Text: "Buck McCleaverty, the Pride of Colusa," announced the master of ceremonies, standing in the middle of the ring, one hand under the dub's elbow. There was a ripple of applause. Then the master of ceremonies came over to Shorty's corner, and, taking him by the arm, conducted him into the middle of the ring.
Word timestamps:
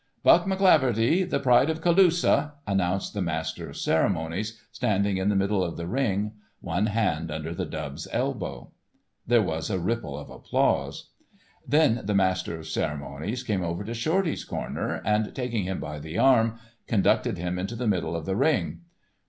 "Buck 0.23 0.47
McCleaverty, 0.47 1.29
the 1.29 1.39
Pride 1.39 1.69
of 1.69 1.79
Colusa," 1.79 2.53
announced 2.65 3.13
the 3.13 3.21
master 3.21 3.69
of 3.69 3.77
ceremonies, 3.77 4.59
standing 4.71 5.17
in 5.17 5.29
the 5.29 5.35
middle 5.35 5.63
of 5.63 5.77
the 5.77 5.85
ring, 5.85 6.31
one 6.59 6.87
hand 6.87 7.29
under 7.29 7.53
the 7.53 7.67
dub's 7.67 8.07
elbow. 8.11 8.71
There 9.27 9.43
was 9.43 9.69
a 9.69 9.77
ripple 9.77 10.17
of 10.17 10.31
applause. 10.31 11.11
Then 11.67 12.01
the 12.03 12.15
master 12.15 12.57
of 12.57 12.65
ceremonies 12.67 13.43
came 13.43 13.61
over 13.61 13.83
to 13.83 13.93
Shorty's 13.93 14.43
corner, 14.43 15.03
and, 15.05 15.35
taking 15.35 15.65
him 15.65 15.79
by 15.79 15.99
the 15.99 16.17
arm, 16.17 16.57
conducted 16.87 17.37
him 17.37 17.59
into 17.59 17.75
the 17.75 17.85
middle 17.85 18.15
of 18.15 18.25
the 18.25 18.35
ring. 18.35 18.81